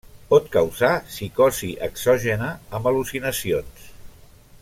[0.29, 3.87] Pot causar psicosi exògena amb al·lucinacions.